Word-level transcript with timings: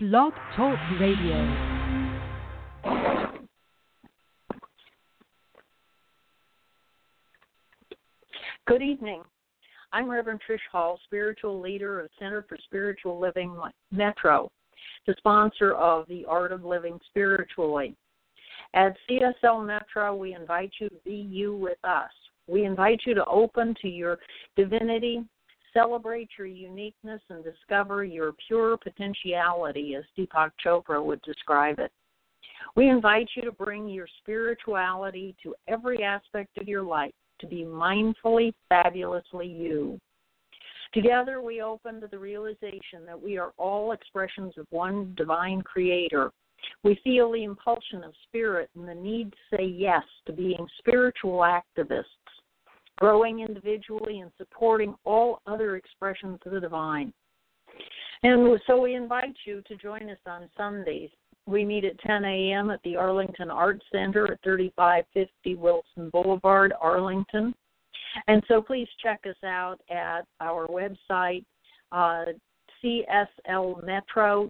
Blog 0.00 0.32
Talk 0.54 0.78
Radio. 1.00 1.34
Good 8.68 8.80
evening. 8.80 9.24
I'm 9.92 10.08
Reverend 10.08 10.40
Trish 10.48 10.58
Hall, 10.70 11.00
spiritual 11.04 11.60
leader 11.60 11.98
of 11.98 12.10
Center 12.16 12.46
for 12.48 12.56
Spiritual 12.66 13.18
Living 13.18 13.58
Metro, 13.90 14.52
the 15.08 15.16
sponsor 15.18 15.72
of 15.72 16.06
the 16.06 16.24
Art 16.26 16.52
of 16.52 16.64
Living 16.64 17.00
Spiritually. 17.10 17.96
At 18.74 18.94
CSL 19.10 19.66
Metro, 19.66 20.14
we 20.14 20.32
invite 20.32 20.70
you 20.78 20.90
to 20.90 20.96
be 21.04 21.26
you 21.28 21.56
with 21.56 21.78
us. 21.82 22.12
We 22.46 22.66
invite 22.66 23.00
you 23.04 23.14
to 23.14 23.24
open 23.24 23.74
to 23.82 23.88
your 23.88 24.20
divinity, 24.54 25.24
celebrate 25.78 26.28
your 26.36 26.46
uniqueness, 26.46 27.20
and 27.30 27.44
discover 27.44 28.04
your 28.04 28.32
pure 28.46 28.76
potentiality, 28.76 29.94
as 29.94 30.04
Deepak 30.16 30.50
Chopra 30.64 31.04
would 31.04 31.22
describe 31.22 31.78
it. 31.78 31.92
We 32.74 32.88
invite 32.88 33.28
you 33.36 33.42
to 33.42 33.52
bring 33.52 33.88
your 33.88 34.08
spirituality 34.20 35.36
to 35.42 35.54
every 35.68 36.02
aspect 36.02 36.58
of 36.58 36.68
your 36.68 36.82
life, 36.82 37.14
to 37.40 37.46
be 37.46 37.64
mindfully, 37.64 38.52
fabulously 38.68 39.46
you. 39.46 40.00
Together, 40.92 41.42
we 41.42 41.60
open 41.60 42.00
to 42.00 42.06
the 42.06 42.18
realization 42.18 43.04
that 43.06 43.20
we 43.20 43.36
are 43.36 43.52
all 43.58 43.92
expressions 43.92 44.54
of 44.56 44.66
one 44.70 45.14
divine 45.16 45.60
creator. 45.62 46.30
We 46.82 46.98
feel 47.04 47.30
the 47.30 47.44
impulsion 47.44 48.02
of 48.02 48.12
spirit 48.26 48.70
and 48.74 48.88
the 48.88 48.94
need 48.94 49.30
to 49.32 49.56
say 49.56 49.64
yes 49.64 50.02
to 50.26 50.32
being 50.32 50.66
spiritual 50.78 51.40
activists, 51.40 52.04
growing 52.98 53.40
individually 53.40 54.20
and 54.20 54.30
supporting 54.36 54.94
all 55.04 55.40
other 55.46 55.76
expressions 55.76 56.38
of 56.44 56.52
the 56.52 56.60
divine. 56.60 57.12
And 58.22 58.60
so 58.66 58.80
we 58.80 58.94
invite 58.94 59.36
you 59.44 59.62
to 59.68 59.76
join 59.76 60.10
us 60.10 60.18
on 60.26 60.48
Sundays. 60.56 61.10
We 61.46 61.64
meet 61.64 61.84
at 61.84 61.98
10 62.00 62.24
a.m. 62.24 62.70
at 62.70 62.82
the 62.82 62.96
Arlington 62.96 63.50
Arts 63.50 63.84
Center 63.92 64.32
at 64.32 64.42
3550 64.42 65.54
Wilson 65.54 66.10
Boulevard, 66.10 66.74
Arlington. 66.80 67.54
And 68.26 68.42
so 68.48 68.60
please 68.60 68.88
check 69.02 69.20
us 69.28 69.36
out 69.44 69.80
at 69.90 70.26
our 70.40 70.66
website, 70.66 71.44
uh, 71.92 72.24
cslmetro.org. 72.84 74.48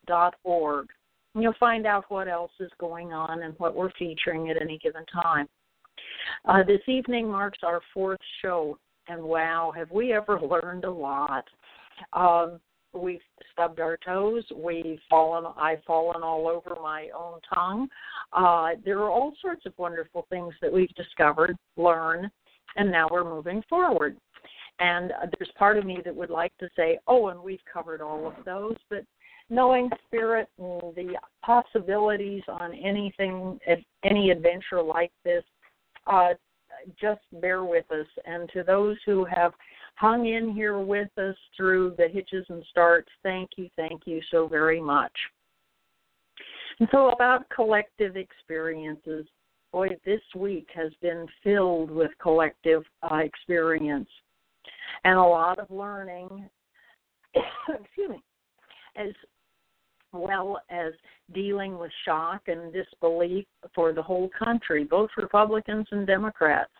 And 1.35 1.43
you'll 1.43 1.53
find 1.61 1.87
out 1.87 2.05
what 2.09 2.27
else 2.27 2.53
is 2.59 2.71
going 2.81 3.13
on 3.13 3.43
and 3.43 3.55
what 3.59 3.77
we're 3.77 3.93
featuring 3.99 4.49
at 4.51 4.61
any 4.61 4.79
given 4.79 5.05
time. 5.23 5.47
Uh, 6.45 6.63
this 6.63 6.81
evening 6.87 7.29
marks 7.29 7.59
our 7.63 7.81
fourth 7.93 8.21
show, 8.43 8.79
and 9.09 9.23
wow, 9.23 9.73
have 9.77 9.91
we 9.91 10.13
ever 10.13 10.41
learned 10.63 10.85
a 10.85 10.91
lot. 10.91 11.45
Um, 12.13 12.61
we've 12.93 13.21
stubbed 13.53 13.81
our 13.81 13.99
toes. 14.05 14.45
We've 14.55 15.01
fallen. 15.11 15.53
I've 15.57 15.83
fallen 15.85 16.23
all 16.23 16.49
over 16.49 16.81
my 16.81 17.09
own 17.17 17.41
tongue. 17.55 17.89
Uh, 18.33 18.71
there 18.85 18.99
are 19.01 19.11
all 19.11 19.35
sorts 19.41 19.67
of 19.67 19.73
wonderful 19.79 20.27
things 20.31 20.55
that 20.63 20.73
we've 20.73 20.95
discovered, 20.95 21.57
learned, 21.77 22.31
and 22.77 22.91
now 22.91 23.09
we're 23.11 23.25
moving 23.25 23.63
forward. 23.69 24.17
And 24.81 25.13
uh, 25.13 25.27
there's 25.39 25.51
part 25.59 25.77
of 25.77 25.85
me 25.85 25.99
that 26.05 26.15
would 26.15 26.31
like 26.31 26.57
to 26.59 26.69
say, 26.77 26.99
oh, 27.09 27.29
and 27.29 27.41
we've 27.41 27.65
covered 27.71 28.01
all 28.01 28.27
of 28.27 28.35
those, 28.45 28.77
but 28.89 29.05
knowing 29.51 29.91
spirit 30.07 30.49
and 30.59 30.95
the 30.95 31.15
possibilities 31.43 32.43
on 32.49 32.75
anything, 32.75 33.59
any 34.05 34.31
adventure 34.31 34.83
like 34.83 35.11
this, 35.25 35.43
uh, 36.09 36.35
just 37.01 37.21
bear 37.41 37.65
with 37.65 37.91
us. 37.91 38.07
And 38.25 38.49
to 38.53 38.63
those 38.63 38.97
who 39.05 39.25
have 39.25 39.53
hung 39.97 40.27
in 40.27 40.53
here 40.53 40.79
with 40.79 41.11
us 41.19 41.37
through 41.57 41.95
the 41.99 42.09
hitches 42.09 42.47
and 42.49 42.65
starts, 42.71 43.09
thank 43.23 43.51
you, 43.57 43.69
thank 43.77 44.03
you 44.07 44.21
so 44.31 44.47
very 44.47 44.81
much. 44.81 45.13
And 46.81 46.89
so, 46.93 47.11
about 47.11 47.49
collective 47.51 48.17
experiences, 48.17 49.27
boy, 49.73 49.89
this 50.05 50.21
week 50.37 50.69
has 50.75 50.93
been 51.03 51.27
filled 51.43 51.91
with 51.91 52.13
collective 52.23 52.85
uh, 53.03 53.17
experience 53.17 54.09
and 55.05 55.19
a 55.19 55.23
lot 55.23 55.59
of 55.59 55.71
learning. 55.71 56.49
excuse 57.69 58.11
me, 58.11 58.23
as 58.97 59.13
well 60.13 60.61
as 60.71 60.93
dealing 61.35 61.79
with 61.79 61.91
shock 62.05 62.43
and 62.47 62.73
disbelief 62.73 63.47
for 63.79 63.93
the 63.93 64.03
whole 64.03 64.29
country, 64.37 64.83
both 64.83 65.09
Republicans 65.17 65.87
and 65.93 66.05
Democrats. 66.05 66.73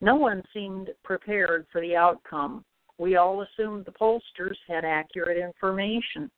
No 0.00 0.16
one 0.16 0.42
seemed 0.52 0.90
prepared 1.04 1.64
for 1.70 1.80
the 1.80 1.94
outcome. 1.94 2.64
We 2.98 3.14
all 3.14 3.42
assumed 3.42 3.84
the 3.84 3.92
pollsters 3.92 4.56
had 4.66 4.84
accurate 4.84 5.38
information. 5.38 6.28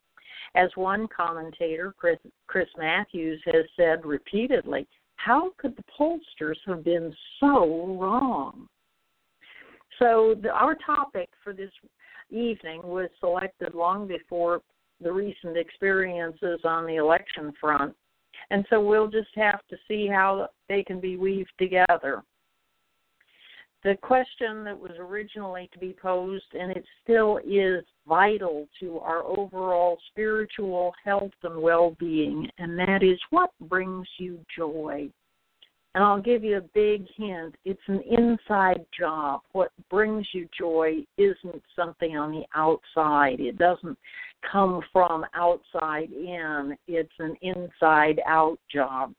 As 0.53 0.69
one 0.75 1.07
commentator, 1.07 1.95
Chris, 1.97 2.19
Chris 2.45 2.67
Matthews, 2.77 3.41
has 3.45 3.65
said 3.75 4.05
repeatedly, 4.05 4.87
how 5.15 5.49
could 5.57 5.75
the 5.75 5.83
pollsters 5.99 6.57
have 6.67 6.83
been 6.83 7.11
so 7.39 7.97
wrong? 7.99 8.67
So, 9.97 10.35
the, 10.39 10.49
our 10.49 10.77
topic 10.85 11.29
for 11.43 11.53
this 11.53 11.71
evening 12.29 12.83
was 12.83 13.09
selected 13.19 13.73
long 13.73 14.07
before 14.07 14.61
the 15.01 15.11
recent 15.11 15.57
experiences 15.57 16.59
on 16.65 16.85
the 16.85 16.97
election 16.97 17.51
front. 17.59 17.95
And 18.49 18.65
so 18.69 18.81
we'll 18.81 19.09
just 19.09 19.35
have 19.35 19.59
to 19.69 19.77
see 19.87 20.07
how 20.07 20.49
they 20.69 20.83
can 20.83 20.99
be 20.99 21.17
weaved 21.17 21.51
together. 21.59 22.23
The 23.83 23.95
question 24.01 24.63
that 24.63 24.77
was 24.77 24.91
originally 24.97 25.69
to 25.71 25.79
be 25.79 25.95
posed, 26.01 26.53
and 26.53 26.71
it 26.71 26.83
still 27.03 27.39
is 27.45 27.85
vital 28.07 28.67
to 28.79 28.99
our 28.99 29.23
overall 29.23 29.97
spiritual 30.09 30.93
health 31.03 31.31
and 31.43 31.61
well 31.61 31.95
being, 31.99 32.49
and 32.57 32.77
that 32.79 33.03
is 33.03 33.19
what 33.29 33.51
brings 33.61 34.07
you 34.17 34.39
joy? 34.57 35.09
And 35.97 36.05
I'll 36.05 36.21
give 36.21 36.43
you 36.43 36.57
a 36.57 36.69
big 36.75 37.07
hint 37.17 37.55
it's 37.65 37.81
an 37.87 38.01
inside 38.01 38.85
job. 38.95 39.41
What 39.53 39.71
brings 39.89 40.27
you 40.31 40.47
joy 40.55 40.97
isn't 41.17 41.63
something 41.75 42.15
on 42.15 42.29
the 42.29 42.43
outside, 42.53 43.39
it 43.39 43.57
doesn't 43.57 43.97
come 44.51 44.83
from 44.93 45.25
outside 45.33 46.11
in, 46.11 46.77
it's 46.87 47.09
an 47.17 47.35
inside 47.41 48.21
out 48.27 48.59
job. 48.71 49.11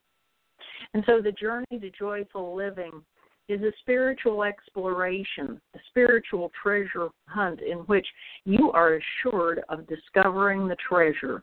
And 0.94 1.02
so 1.04 1.20
the 1.20 1.32
journey 1.32 1.66
to 1.80 1.90
joyful 1.98 2.54
living 2.54 3.02
is 3.48 3.60
a 3.62 3.72
spiritual 3.80 4.44
exploration, 4.44 5.60
a 5.74 5.78
spiritual 5.88 6.52
treasure 6.62 7.08
hunt 7.26 7.60
in 7.60 7.78
which 7.88 8.06
you 8.44 8.70
are 8.70 9.00
assured 9.00 9.62
of 9.68 9.88
discovering 9.88 10.68
the 10.68 10.76
treasure. 10.76 11.42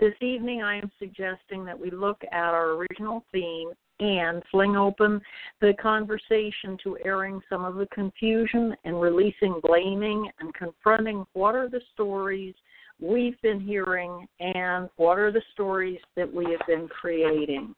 This 0.00 0.14
evening, 0.20 0.62
I 0.62 0.76
am 0.76 0.90
suggesting 0.98 1.64
that 1.64 1.80
we 1.80 1.90
look 1.90 2.20
at 2.30 2.52
our 2.52 2.72
original 2.72 3.24
theme 3.32 3.70
and 4.00 4.42
fling 4.50 4.76
open 4.76 5.20
the 5.60 5.72
conversation 5.80 6.76
to 6.82 6.98
airing 7.04 7.40
some 7.48 7.64
of 7.64 7.76
the 7.76 7.86
confusion 7.86 8.74
and 8.84 9.00
releasing 9.00 9.60
blaming 9.62 10.28
and 10.40 10.52
confronting 10.54 11.24
what 11.32 11.54
are 11.54 11.68
the 11.68 11.80
stories 11.92 12.54
we've 13.00 13.40
been 13.42 13.60
hearing 13.60 14.26
and 14.40 14.88
what 14.96 15.18
are 15.18 15.32
the 15.32 15.42
stories 15.52 16.00
that 16.16 16.32
we 16.32 16.44
have 16.44 16.66
been 16.66 16.88
creating. 16.88 17.74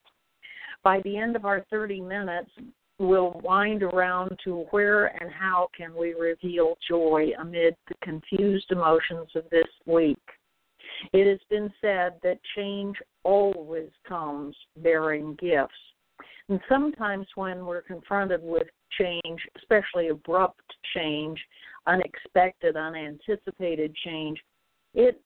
By 0.82 1.00
the 1.04 1.16
end 1.16 1.36
of 1.36 1.44
our 1.44 1.64
30 1.70 2.00
minutes, 2.00 2.50
we'll 2.98 3.40
wind 3.42 3.82
around 3.82 4.38
to 4.44 4.66
where 4.70 5.06
and 5.20 5.30
how 5.30 5.68
can 5.76 5.94
we 5.94 6.14
reveal 6.14 6.76
joy 6.88 7.30
amid 7.40 7.76
the 7.88 7.94
confused 8.02 8.70
emotions 8.70 9.28
of 9.34 9.44
this 9.50 9.66
week. 9.86 10.18
It 11.12 11.28
has 11.28 11.40
been 11.50 11.72
said 11.80 12.14
that 12.22 12.38
change 12.54 12.96
always 13.22 13.90
comes 14.08 14.56
bearing 14.78 15.36
gifts. 15.40 15.74
And 16.48 16.60
sometimes 16.68 17.26
when 17.34 17.66
we're 17.66 17.82
confronted 17.82 18.40
with 18.42 18.68
change, 18.98 19.40
especially 19.56 20.08
abrupt 20.08 20.62
change, 20.94 21.38
unexpected, 21.86 22.76
unanticipated 22.76 23.94
change, 24.04 24.38
it 24.94 25.20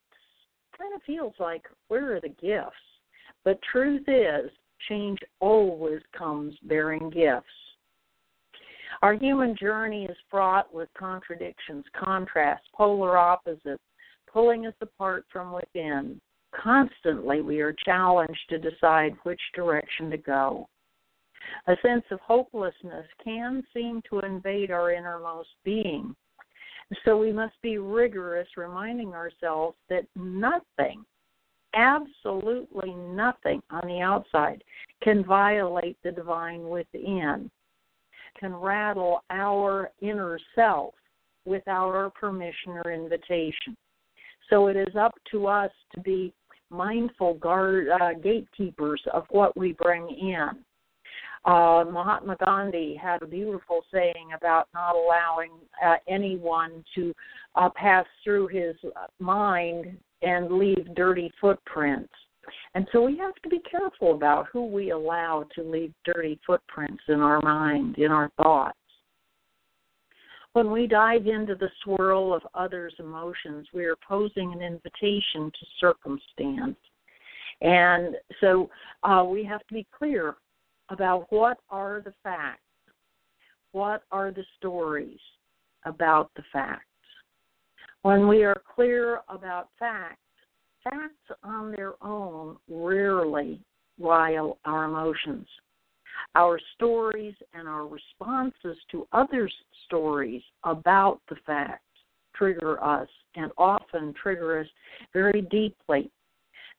kind 0.76 0.94
of 0.94 1.02
feels 1.02 1.34
like 1.38 1.62
where 1.88 2.16
are 2.16 2.20
the 2.20 2.28
gifts? 2.28 2.72
But 3.44 3.60
truth 3.70 4.04
is, 4.08 4.50
change 4.88 5.18
always 5.40 6.00
comes 6.16 6.54
bearing 6.62 7.10
gifts. 7.10 7.46
Our 9.02 9.14
human 9.14 9.56
journey 9.56 10.04
is 10.04 10.16
fraught 10.30 10.72
with 10.74 10.88
contradictions, 10.98 11.84
contrasts, 11.96 12.66
polar 12.74 13.16
opposites, 13.16 13.82
pulling 14.30 14.66
us 14.66 14.74
apart 14.80 15.24
from 15.32 15.52
within. 15.52 16.20
Constantly, 16.54 17.40
we 17.40 17.60
are 17.60 17.74
challenged 17.84 18.40
to 18.48 18.58
decide 18.58 19.14
which 19.22 19.40
direction 19.54 20.10
to 20.10 20.16
go. 20.18 20.68
A 21.66 21.76
sense 21.82 22.04
of 22.10 22.20
hopelessness 22.20 23.06
can 23.22 23.62
seem 23.74 24.02
to 24.08 24.20
invade 24.20 24.70
our 24.70 24.92
innermost 24.92 25.50
being. 25.64 26.14
So 27.04 27.16
we 27.16 27.32
must 27.32 27.54
be 27.62 27.78
rigorous, 27.78 28.48
reminding 28.56 29.14
ourselves 29.14 29.76
that 29.88 30.06
nothing, 30.16 31.04
absolutely 31.74 32.94
nothing 32.94 33.62
on 33.70 33.86
the 33.86 34.00
outside 34.00 34.62
can 35.02 35.24
violate 35.24 35.96
the 36.02 36.10
divine 36.10 36.68
within, 36.68 37.50
can 38.38 38.54
rattle 38.54 39.22
our 39.30 39.90
inner 40.00 40.38
self 40.54 40.94
without 41.44 41.94
our 41.94 42.10
permission 42.10 42.72
or 42.84 42.92
invitation. 42.92 43.76
So 44.48 44.66
it 44.66 44.76
is 44.76 44.94
up 44.96 45.14
to 45.30 45.46
us 45.46 45.70
to 45.94 46.00
be 46.00 46.34
mindful 46.70 47.34
guard 47.34 47.88
uh, 47.88 48.14
gatekeepers 48.14 49.02
of 49.12 49.24
what 49.30 49.56
we 49.56 49.72
bring 49.72 50.08
in. 50.08 50.64
Uh, 51.44 51.84
Mahatma 51.90 52.36
Gandhi 52.44 52.94
had 52.94 53.22
a 53.22 53.26
beautiful 53.26 53.80
saying 53.92 54.30
about 54.36 54.68
not 54.74 54.94
allowing 54.94 55.52
uh, 55.84 55.96
anyone 56.06 56.84
to 56.94 57.14
uh, 57.54 57.70
pass 57.74 58.04
through 58.22 58.48
his 58.48 58.76
mind 59.18 59.96
and 60.22 60.52
leave 60.52 60.94
dirty 60.94 61.32
footprints. 61.40 62.12
And 62.74 62.86
so 62.92 63.02
we 63.02 63.16
have 63.18 63.34
to 63.42 63.48
be 63.48 63.60
careful 63.70 64.14
about 64.14 64.48
who 64.52 64.66
we 64.66 64.90
allow 64.90 65.46
to 65.54 65.62
leave 65.62 65.92
dirty 66.04 66.38
footprints 66.46 67.02
in 67.08 67.20
our 67.20 67.40
mind, 67.40 67.96
in 67.98 68.10
our 68.10 68.30
thoughts. 68.36 68.76
When 70.52 70.70
we 70.70 70.86
dive 70.86 71.26
into 71.26 71.54
the 71.54 71.70
swirl 71.84 72.34
of 72.34 72.42
others' 72.54 72.94
emotions, 72.98 73.68
we 73.72 73.84
are 73.84 73.96
posing 74.06 74.52
an 74.52 74.62
invitation 74.62 75.50
to 75.50 75.66
circumstance. 75.78 76.76
And 77.60 78.16
so 78.40 78.68
uh, 79.04 79.24
we 79.24 79.44
have 79.44 79.60
to 79.68 79.74
be 79.74 79.86
clear 79.96 80.34
about 80.90 81.26
what 81.30 81.58
are 81.70 82.02
the 82.04 82.14
facts, 82.22 82.60
what 83.72 84.02
are 84.10 84.30
the 84.30 84.44
stories 84.58 85.18
about 85.84 86.30
the 86.36 86.42
facts. 86.52 86.84
When 88.02 88.28
we 88.28 88.44
are 88.44 88.60
clear 88.74 89.20
about 89.28 89.68
facts, 89.78 90.16
facts 90.82 91.38
on 91.42 91.72
their 91.72 91.94
own 92.02 92.56
rarely 92.68 93.60
rile 93.98 94.58
our 94.64 94.84
emotions. 94.84 95.46
Our 96.34 96.58
stories 96.74 97.34
and 97.54 97.68
our 97.68 97.86
responses 97.86 98.78
to 98.90 99.06
others' 99.12 99.54
stories 99.86 100.42
about 100.64 101.20
the 101.28 101.36
facts 101.46 101.84
trigger 102.34 102.82
us 102.82 103.08
and 103.36 103.52
often 103.58 104.14
trigger 104.20 104.60
us 104.60 104.66
very 105.12 105.42
deeply. 105.42 106.10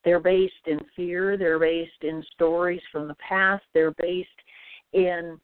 They're 0.04 0.20
based 0.20 0.54
in 0.66 0.80
fear, 0.96 1.38
they're 1.38 1.60
based 1.60 2.04
in 2.04 2.24
stories 2.34 2.82
from 2.92 3.08
the 3.08 3.16
past, 3.16 3.64
they're 3.74 3.94
based 4.00 4.30
in 4.94 5.40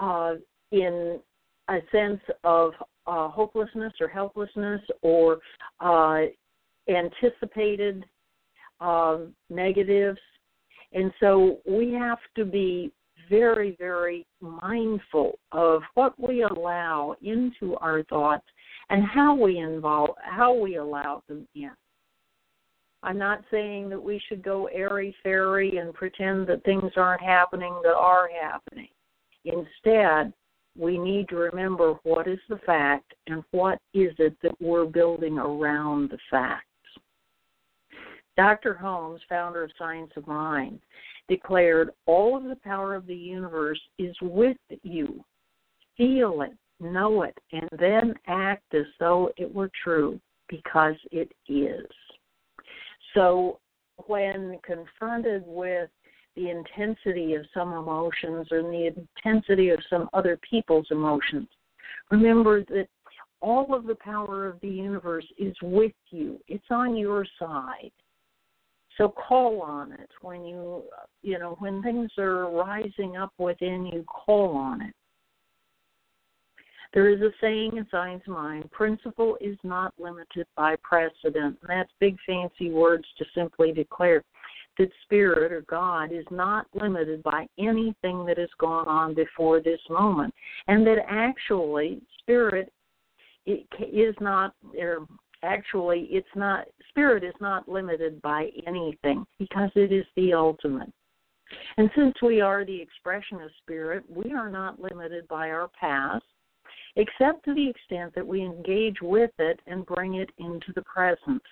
uh, 0.00 0.34
in 0.70 1.18
a 1.68 1.78
sense 1.92 2.20
of 2.44 2.72
uh, 3.06 3.28
hopelessness 3.28 3.92
or 4.00 4.08
helplessness 4.08 4.80
or 5.02 5.38
uh, 5.80 6.22
anticipated 6.88 8.04
um, 8.80 9.34
negatives. 9.50 10.18
And 10.92 11.12
so 11.20 11.58
we 11.66 11.92
have 11.92 12.18
to 12.36 12.44
be 12.44 12.92
very, 13.28 13.76
very 13.78 14.26
mindful 14.40 15.38
of 15.52 15.82
what 15.94 16.14
we 16.18 16.42
allow 16.42 17.14
into 17.22 17.76
our 17.76 18.02
thoughts 18.04 18.46
and 18.88 19.04
how 19.04 19.34
we 19.34 19.58
involve 19.58 20.10
how 20.22 20.54
we 20.54 20.76
allow 20.76 21.22
them 21.28 21.46
in. 21.54 21.70
I'm 23.02 23.18
not 23.18 23.44
saying 23.50 23.88
that 23.90 24.02
we 24.02 24.20
should 24.28 24.42
go 24.42 24.66
airy 24.66 25.14
fairy 25.22 25.78
and 25.78 25.94
pretend 25.94 26.46
that 26.48 26.64
things 26.64 26.92
aren't 26.96 27.22
happening 27.22 27.78
that 27.84 27.94
are 27.94 28.28
happening. 28.40 28.88
Instead, 29.44 30.32
we 30.76 30.98
need 30.98 31.28
to 31.28 31.36
remember 31.36 31.94
what 32.02 32.26
is 32.26 32.38
the 32.48 32.58
fact 32.66 33.14
and 33.26 33.42
what 33.52 33.78
is 33.94 34.12
it 34.18 34.36
that 34.42 34.60
we're 34.60 34.84
building 34.84 35.38
around 35.38 36.10
the 36.10 36.18
facts. 36.30 36.64
Dr. 38.36 38.74
Holmes, 38.74 39.20
founder 39.28 39.64
of 39.64 39.70
Science 39.76 40.12
of 40.16 40.26
Mind, 40.26 40.78
declared 41.28 41.90
all 42.06 42.36
of 42.36 42.44
the 42.44 42.56
power 42.62 42.94
of 42.94 43.06
the 43.06 43.14
universe 43.14 43.80
is 43.98 44.16
with 44.22 44.56
you. 44.82 45.24
Feel 45.96 46.42
it, 46.42 46.52
know 46.80 47.22
it, 47.22 47.36
and 47.52 47.68
then 47.78 48.14
act 48.28 48.74
as 48.74 48.86
though 49.00 49.30
it 49.36 49.52
were 49.52 49.70
true 49.82 50.20
because 50.48 50.94
it 51.10 51.32
is. 51.48 51.86
So 53.18 53.58
when 54.06 54.60
confronted 54.64 55.42
with 55.44 55.90
the 56.36 56.50
intensity 56.50 57.34
of 57.34 57.44
some 57.52 57.72
emotions 57.72 58.46
or 58.52 58.62
the 58.62 58.92
intensity 59.24 59.70
of 59.70 59.80
some 59.90 60.08
other 60.12 60.38
people's 60.48 60.86
emotions, 60.92 61.48
remember 62.12 62.62
that 62.66 62.86
all 63.40 63.74
of 63.74 63.86
the 63.88 63.96
power 63.96 64.46
of 64.46 64.60
the 64.60 64.68
universe 64.68 65.26
is 65.36 65.56
with 65.62 65.90
you. 66.10 66.38
It's 66.46 66.70
on 66.70 66.96
your 66.96 67.26
side. 67.40 67.90
So 68.96 69.08
call 69.08 69.62
on 69.62 69.90
it 69.92 70.10
when 70.22 70.44
you, 70.44 70.84
you 71.22 71.40
know, 71.40 71.56
when 71.58 71.82
things 71.82 72.12
are 72.18 72.48
rising 72.52 73.16
up 73.16 73.32
within 73.36 73.84
you, 73.86 74.04
call 74.04 74.56
on 74.56 74.80
it. 74.82 74.94
There 76.94 77.10
is 77.10 77.20
a 77.20 77.30
saying 77.40 77.76
in 77.76 77.86
Science 77.90 78.24
Mind 78.26 78.70
principle 78.70 79.36
is 79.40 79.58
not 79.62 79.92
limited 79.98 80.46
by 80.56 80.76
precedent. 80.82 81.58
And 81.60 81.68
that's 81.68 81.90
big 82.00 82.16
fancy 82.26 82.70
words 82.70 83.04
to 83.18 83.24
simply 83.34 83.72
declare 83.72 84.24
that 84.78 84.90
spirit 85.02 85.52
or 85.52 85.62
God 85.62 86.12
is 86.12 86.24
not 86.30 86.66
limited 86.72 87.22
by 87.22 87.46
anything 87.58 88.24
that 88.26 88.38
has 88.38 88.48
gone 88.58 88.86
on 88.86 89.14
before 89.14 89.60
this 89.60 89.80
moment. 89.90 90.32
And 90.68 90.86
that 90.86 91.04
actually 91.08 92.00
spirit 92.20 92.72
is 93.46 94.14
not, 94.20 94.54
or 94.78 95.06
actually 95.42 96.08
it's 96.10 96.28
not 96.34 96.66
spirit 96.88 97.24
is 97.24 97.34
not 97.40 97.68
limited 97.68 98.20
by 98.22 98.48
anything 98.66 99.24
because 99.38 99.70
it 99.74 99.92
is 99.92 100.04
the 100.16 100.32
ultimate 100.32 100.92
and 101.76 101.90
since 101.96 102.14
we 102.22 102.40
are 102.40 102.64
the 102.64 102.80
expression 102.80 103.40
of 103.40 103.50
spirit 103.62 104.04
we 104.08 104.32
are 104.32 104.50
not 104.50 104.80
limited 104.80 105.26
by 105.28 105.50
our 105.50 105.68
past 105.80 106.24
except 106.96 107.44
to 107.44 107.54
the 107.54 107.68
extent 107.68 108.14
that 108.14 108.26
we 108.26 108.42
engage 108.42 108.96
with 109.02 109.30
it 109.38 109.60
and 109.66 109.86
bring 109.86 110.14
it 110.14 110.30
into 110.38 110.72
the 110.74 110.82
present 110.82 111.42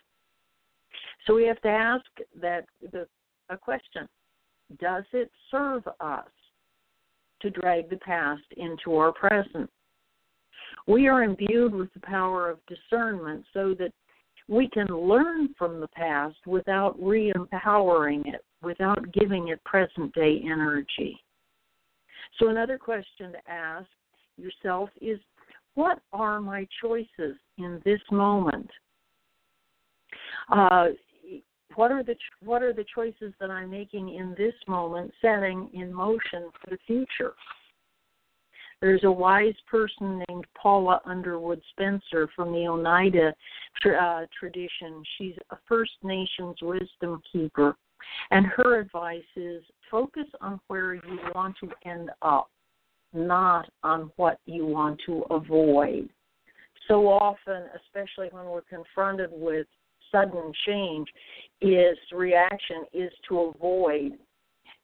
so 1.27 1.35
we 1.35 1.47
have 1.47 1.61
to 1.63 1.69
ask 1.69 2.07
that 2.41 2.67
the 2.93 3.07
a 3.49 3.57
question 3.57 4.09
does 4.81 5.05
it 5.13 5.31
serve 5.51 5.87
us 6.01 6.27
to 7.41 7.51
drag 7.51 7.89
the 7.89 7.99
past 7.99 8.43
into 8.57 8.97
our 8.97 9.13
present 9.13 9.71
we 10.87 11.09
are 11.09 11.25
imbued 11.25 11.75
with 11.75 11.93
the 11.95 12.01
power 12.01 12.49
of 12.49 12.59
discernment 12.67 13.45
so 13.53 13.75
that 13.75 13.93
we 14.49 14.69
can 14.69 14.87
learn 14.87 15.49
from 15.59 15.81
the 15.81 15.89
past 15.89 16.37
without 16.47 16.95
re 17.03 17.33
empowering 17.35 18.23
it, 18.27 18.45
without 18.63 19.13
giving 19.13 19.49
it 19.49 19.63
present 19.65 20.15
day 20.15 20.41
energy. 20.45 21.19
So, 22.39 22.49
another 22.49 22.79
question 22.79 23.33
to 23.33 23.51
ask 23.51 23.89
yourself 24.37 24.91
is 25.01 25.19
what 25.75 26.01
are 26.13 26.41
my 26.41 26.67
choices 26.81 27.37
in 27.59 27.81
this 27.85 28.01
moment? 28.11 28.71
Uh, 30.51 30.87
what 31.75 31.93
are 31.93 32.03
the 32.03 32.17
what 32.43 32.63
are 32.63 32.73
the 32.73 32.85
choices 32.95 33.35
that 33.41 33.51
I'm 33.51 33.71
making 33.71 34.15
in 34.15 34.35
this 34.39 34.55
moment, 34.67 35.13
setting 35.21 35.69
in 35.75 35.93
motion 35.93 36.51
for 36.61 36.71
the 36.71 36.79
future? 36.87 37.35
There's 38.81 39.05
a 39.05 39.11
wise 39.11 39.55
person 39.71 40.23
named 40.29 40.47
Paula 40.55 41.01
Underwood 41.07 41.63
Spencer 41.71 42.29
from 42.37 42.53
the 42.53 42.69
Oneida 42.69 43.35
uh, 43.99 44.27
tradition. 44.39 45.03
She's 45.17 45.35
a 45.51 45.57
First 45.67 45.93
Nations 46.03 46.57
wisdom 46.61 47.23
keeper. 47.33 47.77
And 48.31 48.47
her 48.47 48.79
advice 48.79 49.25
is 49.35 49.63
focus 49.91 50.27
on 50.41 50.61
where 50.69 50.95
you 50.95 51.19
want 51.35 51.57
to 51.61 51.71
end 51.89 52.11
up, 52.23 52.51
not 53.13 53.69
on 53.83 54.11
what 54.17 54.39
you 54.47 54.67
want 54.67 55.01
to 55.07 55.25
avoid. 55.31 56.09
So 56.89 57.09
often, 57.09 57.65
especially 57.85 58.29
when 58.31 58.47
we're 58.47 58.63
confronted 58.63 59.31
with 59.33 59.67
sudden 60.13 60.53
change, 60.67 61.09
is 61.61 61.97
reaction 62.13 62.85
is 62.93 63.13
to 63.29 63.53
avoid 63.55 64.13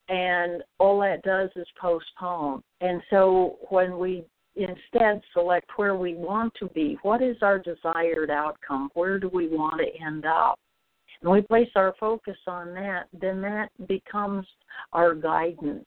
and 0.09 0.63
all 0.79 1.01
that 1.01 1.23
does 1.23 1.51
is 1.57 1.67
postpone. 1.81 2.63
And 2.81 3.01
so 3.09 3.57
when 3.71 3.99
we 3.99 4.25
instead 4.57 5.23
select 5.33 5.71
where 5.77 5.95
we 5.95 6.15
want 6.15 6.53
to 6.59 6.67
be, 6.69 6.99
what 7.03 7.23
is 7.23 7.37
our 7.41 7.59
desired 7.59 8.31
outcome? 8.31 8.91
Where 8.95 9.19
do 9.19 9.31
we 9.33 9.49
want 9.49 9.81
to 9.81 10.05
end 10.05 10.27
up? 10.27 10.59
And 11.23 11.31
we 11.31 11.41
place 11.41 11.71
our 11.77 11.95
focus 12.01 12.37
on 12.47 12.75
that, 12.75 13.05
then 13.19 13.41
that 13.43 13.69
becomes 13.87 14.47
our 14.93 15.15
guidance 15.15 15.87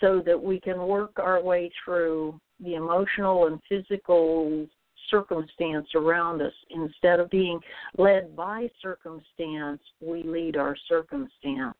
so 0.00 0.22
that 0.24 0.40
we 0.40 0.60
can 0.60 0.86
work 0.86 1.18
our 1.18 1.42
way 1.42 1.70
through 1.84 2.38
the 2.60 2.74
emotional 2.74 3.46
and 3.46 3.60
physical 3.68 4.66
circumstance 5.10 5.88
around 5.94 6.42
us. 6.42 6.52
Instead 6.70 7.20
of 7.20 7.30
being 7.30 7.60
led 7.96 8.36
by 8.36 8.68
circumstance, 8.82 9.80
we 10.00 10.22
lead 10.22 10.56
our 10.56 10.76
circumstance. 10.88 11.76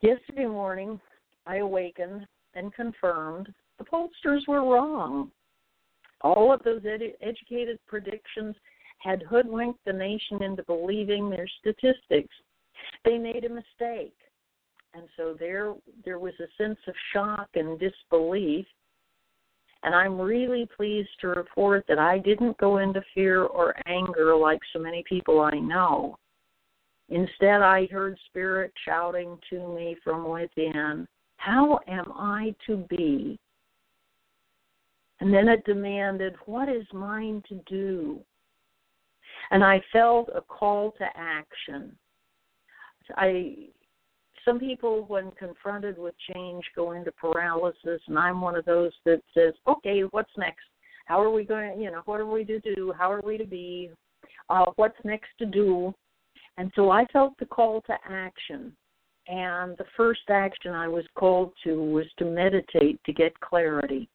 Yesterday 0.00 0.46
morning, 0.46 1.00
I 1.46 1.56
awakened 1.56 2.26
and 2.54 2.72
confirmed 2.72 3.52
the 3.78 3.84
pollsters 3.84 4.46
were 4.46 4.62
wrong. 4.62 5.30
All 6.22 6.52
of 6.52 6.62
those 6.62 6.82
ed- 6.84 7.14
educated 7.20 7.78
predictions 7.86 8.54
had 8.98 9.22
hoodwinked 9.22 9.84
the 9.84 9.92
nation 9.92 10.42
into 10.42 10.62
believing 10.64 11.30
their 11.30 11.48
statistics. 11.60 12.34
They 13.04 13.18
made 13.18 13.44
a 13.44 13.48
mistake. 13.48 14.14
And 14.98 15.08
so 15.16 15.36
there 15.38 15.74
there 16.04 16.18
was 16.18 16.34
a 16.40 16.62
sense 16.62 16.78
of 16.88 16.94
shock 17.12 17.48
and 17.54 17.78
disbelief. 17.78 18.66
And 19.84 19.94
I'm 19.94 20.20
really 20.20 20.68
pleased 20.76 21.10
to 21.20 21.28
report 21.28 21.84
that 21.86 22.00
I 22.00 22.18
didn't 22.18 22.58
go 22.58 22.78
into 22.78 23.00
fear 23.14 23.44
or 23.44 23.76
anger 23.86 24.34
like 24.36 24.58
so 24.72 24.80
many 24.80 25.04
people 25.08 25.40
I 25.40 25.56
know. 25.56 26.16
Instead, 27.10 27.62
I 27.62 27.86
heard 27.86 28.18
Spirit 28.26 28.72
shouting 28.84 29.38
to 29.50 29.72
me 29.72 29.96
from 30.02 30.28
within, 30.28 31.06
How 31.36 31.78
am 31.86 32.12
I 32.16 32.54
to 32.66 32.84
be? 32.90 33.38
And 35.20 35.32
then 35.32 35.46
it 35.46 35.64
demanded, 35.64 36.34
What 36.46 36.68
is 36.68 36.84
mine 36.92 37.44
to 37.48 37.54
do? 37.66 38.18
And 39.52 39.62
I 39.62 39.80
felt 39.92 40.28
a 40.34 40.40
call 40.40 40.90
to 40.98 41.06
action. 41.14 41.96
I 43.16 43.68
some 44.48 44.58
people 44.58 45.04
when 45.08 45.30
confronted 45.32 45.98
with 45.98 46.14
change 46.32 46.64
go 46.74 46.92
into 46.92 47.12
paralysis 47.12 48.00
and 48.06 48.18
i'm 48.18 48.40
one 48.40 48.56
of 48.56 48.64
those 48.64 48.92
that 49.04 49.20
says 49.34 49.52
okay 49.66 50.00
what's 50.10 50.30
next? 50.38 50.64
How 51.04 51.22
are 51.22 51.30
we 51.30 51.44
going 51.44 51.74
to 51.74 51.82
you 51.82 51.90
know 51.90 52.02
what 52.06 52.20
are 52.20 52.26
we 52.26 52.44
to 52.44 52.58
do? 52.60 52.92
How 52.96 53.12
are 53.12 53.22
we 53.24 53.36
to 53.38 53.46
be? 53.46 53.90
Uh, 54.48 54.66
what's 54.76 54.98
next 55.04 55.28
to 55.38 55.46
do? 55.46 55.92
And 56.56 56.72
so 56.74 56.90
i 56.90 57.04
felt 57.12 57.38
the 57.38 57.46
call 57.46 57.82
to 57.82 57.94
action. 58.08 58.72
And 59.26 59.76
the 59.76 59.84
first 59.96 60.30
action 60.30 60.72
i 60.72 60.88
was 60.88 61.04
called 61.14 61.52
to 61.64 61.82
was 61.92 62.06
to 62.18 62.24
meditate 62.24 62.98
to 63.04 63.12
get 63.12 63.38
clarity. 63.40 64.08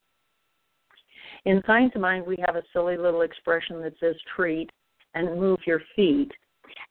In 1.45 1.61
science 1.67 1.91
of 1.95 2.01
mind 2.01 2.25
we 2.25 2.37
have 2.45 2.55
a 2.55 2.63
silly 2.73 2.97
little 2.97 3.21
expression 3.21 3.81
that 3.81 3.93
says 3.99 4.15
treat 4.35 4.71
and 5.13 5.39
move 5.39 5.59
your 5.67 5.81
feet 5.95 6.31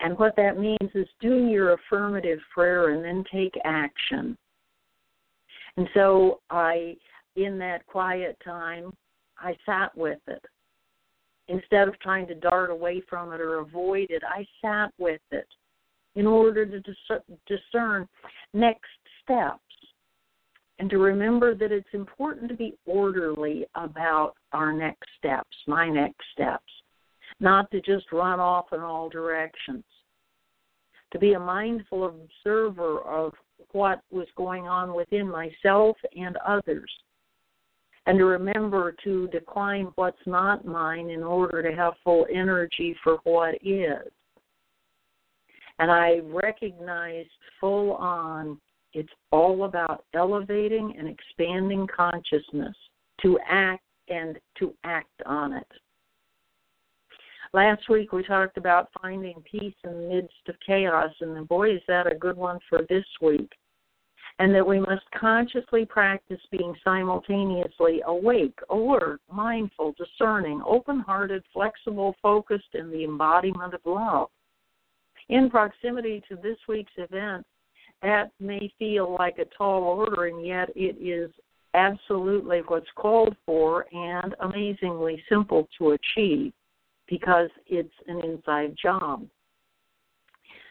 and 0.01 0.19
what 0.19 0.37
that 0.37 0.59
means 0.59 0.91
is 0.95 1.07
do 1.21 1.47
your 1.47 1.75
affirmative 1.75 2.41
prayer 2.53 2.91
and 2.91 3.05
then 3.05 3.25
take 3.33 3.55
action. 3.65 4.37
And 5.77 5.89
so 5.95 6.41
I, 6.51 6.97
in 7.37 7.59
that 7.59 7.87
quiet 7.87 8.37
time, 8.45 8.93
I 9.39 9.57
sat 9.65 9.97
with 9.97 10.19
it. 10.27 10.45
Instead 11.49 11.89
of 11.89 11.99
trying 12.01 12.27
to 12.29 12.35
dart 12.35 12.71
away 12.71 13.03
from 13.09 13.33
it 13.33 13.41
or 13.41 13.59
avoid 13.59 14.09
it, 14.11 14.23
I 14.27 14.47
sat 14.61 14.93
with 14.99 15.21
it 15.31 15.49
in 16.15 16.27
order 16.27 16.67
to 16.67 16.83
discern 17.47 18.09
next 18.53 18.91
steps 19.23 19.61
and 20.79 20.91
to 20.91 20.99
remember 20.99 21.55
that 21.55 21.73
it's 21.73 21.89
important 21.93 22.49
to 22.49 22.57
be 22.57 22.75
orderly 22.87 23.65
about 23.75 24.35
our 24.53 24.73
next 24.73 25.09
steps, 25.19 25.57
my 25.67 25.89
next 25.89 26.25
steps 26.33 26.73
not 27.41 27.71
to 27.71 27.81
just 27.81 28.11
run 28.13 28.41
off 28.41 28.67
in 28.73 28.81
all 28.81 29.09
directions, 29.09 29.85
to 31.13 31.19
be 31.19 31.35
a 31.35 31.41
mindful 31.41 32.07
observer 32.07 33.01
of 33.01 33.33
what 33.73 34.01
was 34.11 34.27
going 34.37 34.69
on 34.69 34.95
within 34.95 35.29
myself 35.29 35.97
and 36.17 36.37
others, 36.39 36.91
and 38.07 38.19
to 38.19 38.25
remember 38.25 38.95
to 39.05 39.29
decline 39.29 39.89
what's 39.95 40.27
not 40.27 40.65
mine 40.65 41.11
in 41.11 41.23
order 41.23 41.63
to 41.63 41.77
have 41.77 41.95
full 42.05 42.27
energy 42.33 42.97
for 43.03 43.19
what 43.25 43.55
is. 43.63 44.11
And 45.79 45.91
I 45.91 46.21
recognized 46.25 47.31
full 47.61 47.93
on 47.95 48.59
it's 48.95 49.13
all 49.31 49.65
about 49.65 50.05
elevating 50.15 50.95
and 50.99 51.09
expanding 51.09 51.87
consciousness 51.95 52.77
to 53.23 53.39
act 53.49 53.83
and 54.09 54.39
to 54.59 54.75
act 54.85 55.23
on 55.25 55.55
it. 55.55 55.67
Last 57.55 57.91
week 57.91 58.13
we 58.13 58.23
talked 58.23 58.57
about 58.57 58.89
finding 59.03 59.43
peace 59.43 59.75
in 59.85 59.93
the 59.93 60.09
midst 60.09 60.49
of 60.49 60.55
chaos, 60.67 61.13
and 61.21 61.47
boy, 61.47 61.75
is 61.75 61.83
that 61.87 62.11
a 62.11 62.15
good 62.15 62.37
one 62.37 62.59
for 62.67 62.81
this 62.89 63.05
week. 63.21 63.51
And 64.39 64.55
that 64.55 64.67
we 64.67 64.81
must 64.81 65.05
consciously 65.15 65.85
practice 65.85 66.41
being 66.51 66.75
simultaneously 66.83 68.01
awake, 68.07 68.59
alert, 68.71 69.21
mindful, 69.31 69.95
discerning, 69.99 70.63
open 70.65 71.01
hearted, 71.01 71.43
flexible, 71.53 72.17
focused, 72.23 72.75
in 72.75 72.91
the 72.91 73.05
embodiment 73.05 73.75
of 73.75 73.81
love. 73.85 74.29
In 75.29 75.51
proximity 75.51 76.23
to 76.31 76.37
this 76.37 76.57
week's 76.67 76.93
event, 76.97 77.45
that 78.01 78.31
may 78.41 78.73
feel 78.79 79.15
like 79.19 79.39
a 79.39 79.45
tall 79.57 79.83
order, 79.83 80.25
and 80.25 80.45
yet 80.45 80.71
it 80.75 80.97
is 80.99 81.31
absolutely 81.75 82.63
what's 82.67 82.91
called 82.97 83.37
for 83.45 83.85
and 83.93 84.35
amazingly 84.41 85.23
simple 85.29 85.69
to 85.77 85.91
achieve 85.91 86.55
because 87.13 87.51
it's 87.67 87.93
an 88.07 88.23
inside 88.25 88.75
job. 88.83 89.27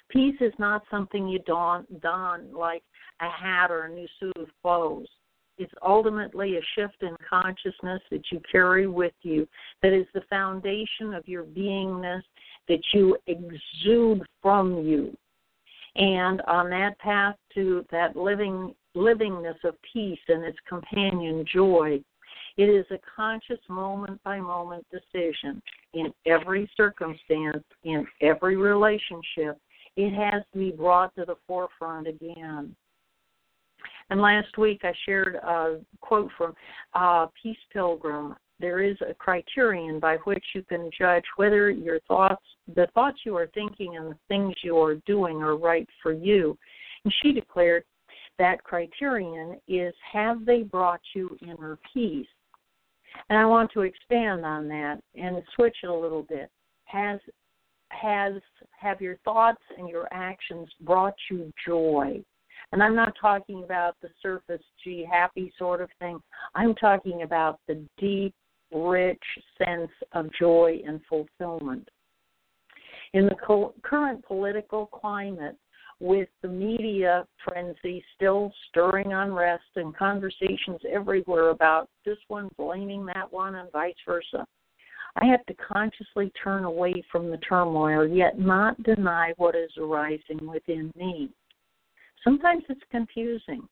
Peace 0.09 0.35
is 0.41 0.53
not 0.57 0.81
something 0.89 1.27
you 1.27 1.37
don, 1.45 1.85
don 2.01 2.51
like 2.51 2.81
a 3.21 3.29
hat 3.29 3.69
or 3.69 3.83
a 3.83 3.93
new 3.93 4.07
suit 4.19 4.35
of 4.37 4.47
clothes. 4.63 5.07
It's 5.59 5.71
ultimately 5.85 6.57
a 6.57 6.61
shift 6.73 7.03
in 7.03 7.15
consciousness 7.29 8.01
that 8.09 8.23
you 8.31 8.41
carry 8.51 8.87
with 8.87 9.13
you 9.21 9.47
that 9.83 9.93
is 9.93 10.07
the 10.15 10.23
foundation 10.31 11.13
of 11.13 11.27
your 11.27 11.43
beingness 11.43 12.23
that 12.67 12.81
you 12.91 13.15
exude 13.27 14.23
from 14.41 14.83
you. 14.83 15.15
And 15.95 16.41
on 16.47 16.71
that 16.71 16.97
path 16.97 17.35
to 17.53 17.85
that 17.91 18.15
living 18.15 18.73
livingness 18.97 19.63
of 19.63 19.75
peace 19.93 20.19
and 20.27 20.43
its 20.43 20.57
companion 20.67 21.45
joy, 21.53 22.01
it 22.57 22.63
is 22.65 22.85
a 22.91 22.99
conscious 23.15 23.59
moment 23.69 24.21
by 24.23 24.39
moment 24.39 24.85
decision 24.91 25.61
in 25.93 26.13
every 26.25 26.69
circumstance, 26.75 27.63
in 27.83 28.05
every 28.21 28.57
relationship. 28.57 29.57
It 29.95 30.13
has 30.13 30.43
to 30.53 30.59
be 30.59 30.71
brought 30.71 31.15
to 31.15 31.25
the 31.25 31.35
forefront 31.47 32.07
again. 32.07 32.75
And 34.09 34.21
last 34.21 34.57
week 34.57 34.81
I 34.83 34.93
shared 35.05 35.35
a 35.35 35.79
quote 36.01 36.29
from 36.37 36.53
uh, 36.93 37.27
Peace 37.41 37.57
Pilgrim. 37.71 38.35
There 38.59 38.83
is 38.83 38.97
a 39.01 39.13
criterion 39.13 39.99
by 39.99 40.17
which 40.25 40.43
you 40.53 40.63
can 40.63 40.89
judge 40.97 41.23
whether 41.37 41.69
your 41.69 41.99
thoughts, 42.01 42.43
the 42.75 42.87
thoughts 42.93 43.19
you 43.25 43.35
are 43.35 43.49
thinking, 43.53 43.97
and 43.97 44.11
the 44.11 44.17
things 44.27 44.53
you 44.63 44.77
are 44.77 44.95
doing 45.07 45.41
are 45.41 45.57
right 45.57 45.87
for 46.03 46.11
you. 46.11 46.57
And 47.03 47.13
she 47.21 47.31
declared 47.31 47.83
that 48.37 48.63
criterion 48.63 49.59
is 49.67 49.93
have 50.11 50.45
they 50.45 50.63
brought 50.63 51.01
you 51.15 51.37
inner 51.41 51.79
peace? 51.93 52.27
And 53.29 53.37
I 53.37 53.45
want 53.45 53.71
to 53.73 53.81
expand 53.81 54.45
on 54.45 54.67
that 54.69 54.99
and 55.15 55.41
switch 55.55 55.77
it 55.83 55.89
a 55.89 55.93
little 55.93 56.23
bit. 56.23 56.49
Has 56.85 57.19
has 57.89 58.33
have 58.77 59.01
your 59.01 59.17
thoughts 59.25 59.61
and 59.77 59.89
your 59.89 60.07
actions 60.11 60.69
brought 60.81 61.15
you 61.29 61.51
joy? 61.65 62.23
And 62.71 62.81
I'm 62.81 62.95
not 62.95 63.13
talking 63.19 63.63
about 63.63 63.95
the 64.01 64.09
surface, 64.21 64.63
gee, 64.83 65.05
happy 65.09 65.51
sort 65.57 65.81
of 65.81 65.89
thing. 65.99 66.19
I'm 66.55 66.73
talking 66.75 67.23
about 67.23 67.59
the 67.67 67.85
deep, 67.97 68.33
rich 68.73 69.23
sense 69.57 69.91
of 70.13 70.29
joy 70.39 70.81
and 70.87 71.01
fulfillment. 71.09 71.87
In 73.13 73.25
the 73.25 73.67
current 73.83 74.25
political 74.25 74.85
climate, 74.85 75.57
with 76.01 76.29
the 76.41 76.47
media 76.47 77.25
frenzy 77.45 78.03
still 78.15 78.51
stirring 78.67 79.13
unrest 79.13 79.63
and 79.75 79.95
conversations 79.95 80.79
everywhere 80.91 81.49
about 81.49 81.87
this 82.05 82.17
one 82.27 82.49
blaming 82.57 83.05
that 83.05 83.31
one 83.31 83.55
and 83.55 83.71
vice 83.71 83.93
versa. 84.05 84.45
I 85.21 85.25
have 85.25 85.45
to 85.45 85.53
consciously 85.53 86.31
turn 86.43 86.63
away 86.63 87.03
from 87.11 87.29
the 87.29 87.37
turmoil, 87.37 88.07
yet 88.07 88.39
not 88.39 88.81
deny 88.81 89.33
what 89.37 89.55
is 89.55 89.69
arising 89.77 90.39
within 90.41 90.91
me. 90.95 91.29
Sometimes 92.23 92.63
it's 92.67 92.81
confusing. 92.89 93.67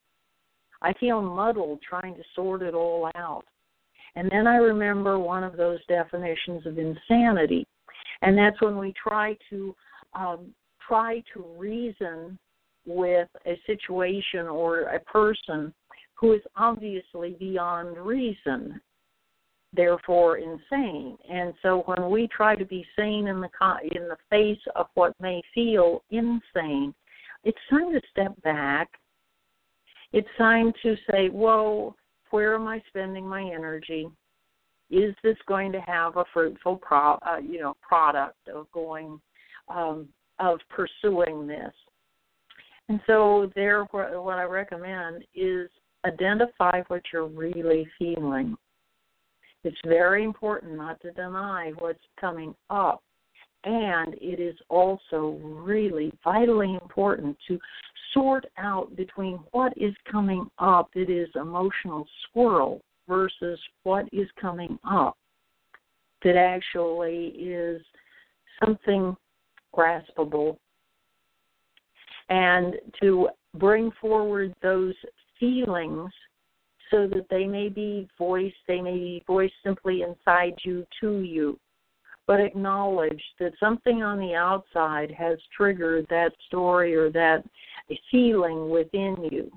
I 0.84 0.94
feel 0.94 1.22
muddled 1.22 1.80
trying 1.82 2.14
to 2.16 2.24
sort 2.36 2.62
it 2.62 2.76
all 2.76 3.10
out. 3.16 3.46
And 4.16 4.30
then 4.32 4.46
I 4.46 4.58
remember 4.58 5.18
one 5.18 5.44
of 5.44 5.58
those 5.58 5.80
definitions 5.88 6.66
of 6.68 6.78
insanity, 6.78 7.66
and 8.22 8.38
that's 8.38 8.62
when 8.62 8.78
we 8.78 8.94
try 9.02 9.36
to 9.50 9.76
um, 10.14 10.54
try 10.90 11.24
to 11.34 11.46
reason 11.58 12.38
with 12.86 13.30
a 13.46 13.60
situation 13.68 14.48
or 14.48 14.82
a 14.82 15.00
person 15.02 15.74
who 16.16 16.34
is 16.34 16.42
obviously 16.58 17.36
beyond 17.40 17.96
reason, 17.98 18.82
therefore 19.72 20.38
insane. 20.40 21.18
And 21.32 21.54
so 21.62 21.84
when 21.86 22.10
we 22.10 22.28
try 22.36 22.56
to 22.56 22.66
be 22.66 22.86
sane 22.98 23.28
in 23.28 23.40
the 23.40 23.50
in 23.96 24.08
the 24.10 24.18
face 24.30 24.60
of 24.76 24.88
what 24.96 25.14
may 25.22 25.42
feel 25.54 26.04
insane, 26.10 26.94
it's 27.44 27.58
time 27.70 27.94
to 27.94 28.02
step 28.12 28.42
back. 28.42 28.90
It's 30.12 30.28
time 30.38 30.74
to 30.82 30.96
say, 31.10 31.30
"Whoa, 31.30 31.96
where 32.32 32.56
am 32.56 32.68
I 32.68 32.82
spending 32.88 33.28
my 33.28 33.44
energy? 33.44 34.10
Is 34.90 35.16
this 35.24 35.38
going 35.48 35.72
to 35.72 35.82
have 35.82 36.18
a 36.18 36.26
fruitful 36.34 36.78
pro, 36.78 37.14
uh, 37.22 37.38
you 37.38 37.60
know, 37.60 37.76
product 37.82 38.48
of 38.48 38.70
going 38.72 39.22
um, 39.68 40.10
of 40.40 40.60
pursuing 40.70 41.48
this. 41.48 41.74
And 42.88 43.00
so, 43.06 43.52
there, 43.56 43.84
what 43.84 44.40
I 44.40 44.44
recommend 44.44 45.24
is 45.36 45.70
identify 46.06 46.82
what 46.88 47.02
you're 47.14 47.28
really 47.28 47.88
feeling. 48.00 48.58
It's 49.64 49.78
very 49.86 50.24
important 50.24 50.76
not 50.76 51.00
to 51.02 51.12
deny 51.12 51.74
what's 51.80 52.00
coming 52.20 52.56
up. 52.70 53.04
And 53.66 54.16
it 54.16 54.40
is 54.40 54.56
also 54.70 55.38
really 55.44 56.12
vitally 56.24 56.80
important 56.82 57.38
to 57.50 57.60
sort 58.14 58.46
out 58.58 58.96
between 58.96 59.40
what 59.52 59.74
is 59.78 59.94
coming 60.10 60.50
up, 60.58 60.90
that 60.96 61.10
is 61.10 61.28
emotional 61.36 62.08
swirl 62.32 62.80
versus 63.08 63.60
what 63.84 64.06
is 64.14 64.28
coming 64.40 64.80
up 64.90 65.18
that 66.24 66.36
actually 66.36 67.28
is 67.38 67.82
something 68.64 69.16
graspable 69.76 70.58
and 72.30 72.76
to 73.02 73.30
bring 73.58 73.92
forward 74.00 74.54
those 74.62 74.94
feelings 75.40 76.12
so 76.92 77.08
that 77.08 77.28
they 77.30 77.46
may 77.46 77.70
be 77.70 78.08
voiced, 78.18 78.56
they 78.68 78.82
may 78.82 78.98
be 78.98 79.24
voiced 79.28 79.54
simply 79.64 80.02
inside 80.02 80.54
you 80.64 80.86
to 81.02 81.20
you, 81.20 81.60
but 82.28 82.40
acknowledge 82.40 83.22
that 83.40 83.54
something 83.60 84.04
on 84.04 84.20
the 84.20 84.34
outside 84.34 85.12
has 85.12 85.38
triggered 85.56 86.08
that 86.10 86.32
story 86.48 86.96
or 86.96 87.12
that 87.12 87.44
feeling 88.12 88.70
within 88.70 89.16
you. 89.32 89.52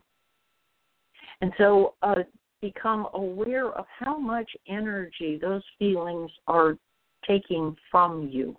And 1.41 1.53
so 1.59 1.95
uh, 2.03 2.23
become 2.61 3.09
aware 3.15 3.71
of 3.73 3.85
how 3.99 4.17
much 4.19 4.49
energy 4.69 5.39
those 5.41 5.63
feelings 5.79 6.31
are 6.47 6.77
taking 7.27 7.77
from 7.91 8.29
you. 8.29 8.57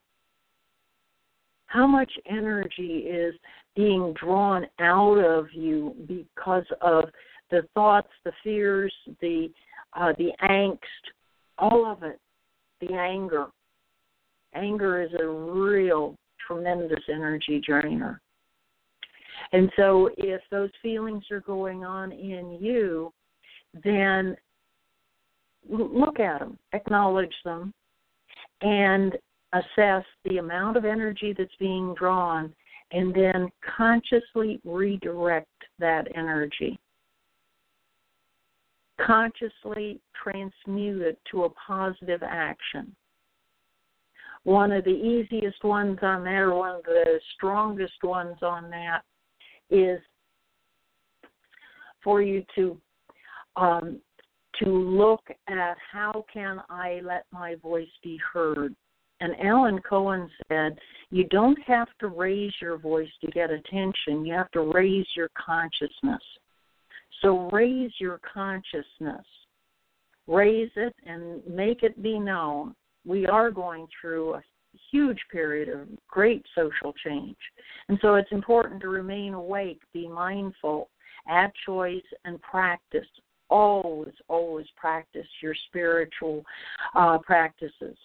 How 1.73 1.87
much 1.87 2.11
energy 2.29 2.99
is 2.99 3.33
being 3.75 4.13
drawn 4.23 4.67
out 4.79 5.17
of 5.17 5.47
you 5.53 5.95
because 6.07 6.65
of 6.81 7.05
the 7.49 7.63
thoughts, 7.73 8.09
the 8.23 8.31
fears, 8.43 8.93
the 9.21 9.49
uh, 9.95 10.13
the 10.19 10.29
angst, 10.43 10.77
all 11.57 11.91
of 11.91 12.03
it, 12.03 12.19
the 12.79 12.93
anger. 12.93 13.47
Anger 14.53 15.01
is 15.01 15.09
a 15.19 15.27
real 15.27 16.15
tremendous 16.45 17.03
energy 17.11 17.59
drainer. 17.65 18.21
And 19.51 19.71
so, 19.75 20.11
if 20.17 20.41
those 20.51 20.69
feelings 20.83 21.23
are 21.31 21.41
going 21.41 21.83
on 21.83 22.11
in 22.11 22.59
you, 22.61 23.11
then 23.83 24.35
look 25.67 26.19
at 26.19 26.39
them, 26.39 26.59
acknowledge 26.73 27.33
them, 27.43 27.73
and 28.61 29.17
assess 29.53 30.03
the 30.25 30.38
amount 30.38 30.77
of 30.77 30.86
energy 30.86 31.33
that's 31.38 31.55
being 31.60 31.95
drawn, 31.95 32.53
and 32.91 33.13
then 33.13 33.50
consciously 33.77 34.60
redirect 34.63 35.48
that 35.79 36.07
energy 36.15 36.79
consciously 39.05 40.00
transmute 40.22 41.01
it 41.01 41.19
to 41.31 41.43
a 41.43 41.50
positive 41.50 42.22
action. 42.24 42.95
One 44.43 44.72
of 44.72 44.83
the 44.83 44.91
easiest 44.91 45.63
ones 45.63 46.00
on 46.01 46.24
that, 46.25 46.39
or 46.39 46.55
one 46.55 46.75
of 46.75 46.83
the 46.83 47.19
strongest 47.36 48.03
ones 48.03 48.38
on 48.41 48.69
that, 48.69 49.01
is 49.69 50.00
for 52.03 52.22
you 52.22 52.43
to 52.55 52.77
um, 53.55 54.01
to 54.62 54.69
look 54.69 55.22
at 55.48 55.77
how 55.91 56.25
can 56.31 56.62
I 56.69 57.01
let 57.03 57.25
my 57.31 57.55
voice 57.55 57.88
be 58.03 58.19
heard. 58.33 58.75
And 59.23 59.39
Alan 59.41 59.79
Cohen 59.79 60.29
said, 60.49 60.77
you 61.09 61.23
don't 61.29 61.57
have 61.65 61.87
to 62.01 62.07
raise 62.07 62.51
your 62.61 62.77
voice 62.77 63.07
to 63.21 63.31
get 63.31 63.51
attention. 63.51 64.25
You 64.25 64.33
have 64.33 64.51
to 64.51 64.69
raise 64.73 65.05
your 65.15 65.29
consciousness. 65.33 66.21
So 67.21 67.49
raise 67.53 67.91
your 67.99 68.19
consciousness, 68.33 69.25
raise 70.27 70.71
it, 70.75 70.93
and 71.05 71.41
make 71.47 71.83
it 71.83 72.03
be 72.03 72.19
known. 72.19 72.75
We 73.05 73.25
are 73.25 73.49
going 73.49 73.87
through 74.01 74.33
a 74.33 74.43
huge 74.91 75.19
period 75.31 75.69
of 75.69 75.87
great 76.09 76.45
social 76.53 76.93
change. 77.05 77.37
And 77.87 77.97
so 78.01 78.15
it's 78.15 78.31
important 78.33 78.81
to 78.81 78.89
remain 78.89 79.35
awake, 79.35 79.79
be 79.93 80.05
mindful, 80.05 80.89
add 81.29 81.53
choice, 81.65 82.03
and 82.25 82.41
practice. 82.41 83.07
Always, 83.49 84.15
always 84.27 84.67
practice 84.75 85.27
your 85.41 85.55
spiritual 85.69 86.43
uh, 86.93 87.19
practices 87.19 87.95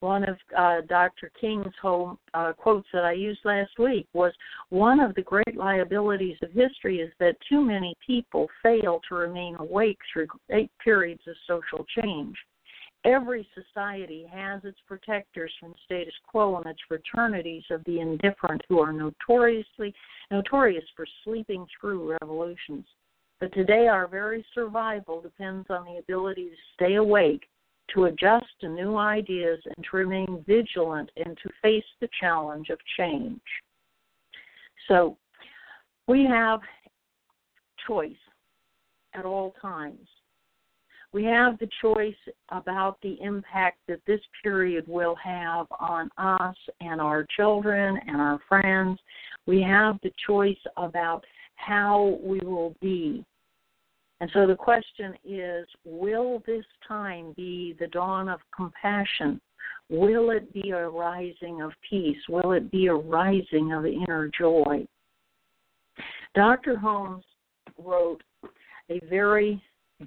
one 0.00 0.24
of 0.24 0.36
uh, 0.56 0.80
Dr. 0.88 1.30
King's 1.40 1.74
home 1.80 2.18
uh, 2.34 2.52
quotes 2.52 2.88
that 2.92 3.04
I 3.04 3.12
used 3.12 3.40
last 3.44 3.78
week 3.78 4.06
was 4.12 4.32
one 4.70 5.00
of 5.00 5.14
the 5.14 5.22
great 5.22 5.56
liabilities 5.56 6.36
of 6.42 6.52
history 6.52 7.00
is 7.00 7.12
that 7.18 7.36
too 7.48 7.64
many 7.64 7.96
people 8.06 8.48
fail 8.62 9.00
to 9.08 9.14
remain 9.14 9.56
awake 9.58 9.98
through 10.12 10.28
great 10.48 10.70
periods 10.82 11.22
of 11.26 11.34
social 11.46 11.84
change. 12.00 12.36
Every 13.04 13.48
society 13.54 14.26
has 14.32 14.64
its 14.64 14.78
protectors 14.86 15.52
from 15.60 15.74
status 15.84 16.14
quo 16.26 16.56
and 16.56 16.66
its 16.66 16.80
fraternities 16.88 17.64
of 17.70 17.82
the 17.84 18.00
indifferent 18.00 18.62
who 18.68 18.80
are 18.80 18.92
notoriously 18.92 19.94
notorious 20.30 20.84
for 20.96 21.06
sleeping 21.24 21.66
through 21.80 22.16
revolutions. 22.20 22.84
But 23.40 23.52
today 23.52 23.86
our 23.86 24.08
very 24.08 24.44
survival 24.52 25.20
depends 25.20 25.66
on 25.70 25.84
the 25.84 25.98
ability 25.98 26.46
to 26.46 26.56
stay 26.74 26.94
awake 26.96 27.48
to 27.94 28.04
adjust 28.04 28.46
to 28.60 28.68
new 28.68 28.96
ideas 28.96 29.60
and 29.64 29.86
to 29.90 29.96
remain 29.96 30.44
vigilant 30.46 31.10
and 31.16 31.36
to 31.42 31.50
face 31.62 31.84
the 32.00 32.08
challenge 32.20 32.68
of 32.70 32.78
change. 32.96 33.40
So 34.88 35.16
we 36.06 36.24
have 36.24 36.60
choice 37.86 38.12
at 39.14 39.24
all 39.24 39.54
times. 39.60 40.06
We 41.12 41.24
have 41.24 41.58
the 41.58 41.68
choice 41.80 42.14
about 42.50 42.98
the 43.02 43.16
impact 43.22 43.78
that 43.88 44.00
this 44.06 44.20
period 44.42 44.86
will 44.86 45.14
have 45.16 45.66
on 45.80 46.10
us 46.18 46.56
and 46.80 47.00
our 47.00 47.26
children 47.34 47.98
and 48.06 48.20
our 48.20 48.38
friends. 48.46 48.98
We 49.46 49.62
have 49.62 49.98
the 50.02 50.12
choice 50.26 50.58
about 50.76 51.24
how 51.56 52.18
we 52.22 52.40
will 52.40 52.74
be 52.80 53.24
and 54.20 54.30
so 54.32 54.46
the 54.46 54.56
question 54.56 55.14
is 55.24 55.66
will 55.84 56.42
this 56.46 56.64
time 56.86 57.32
be 57.36 57.76
the 57.78 57.86
dawn 57.88 58.28
of 58.28 58.40
compassion? 58.54 59.40
Will 59.90 60.30
it 60.30 60.52
be 60.52 60.70
a 60.70 60.88
rising 60.88 61.62
of 61.62 61.72
peace? 61.88 62.18
Will 62.28 62.52
it 62.52 62.70
be 62.70 62.88
a 62.88 62.94
rising 62.94 63.72
of 63.72 63.86
inner 63.86 64.30
joy? 64.36 64.86
Dr. 66.34 66.76
Holmes 66.76 67.24
wrote 67.82 68.22
a 68.90 69.00
very 69.08 69.62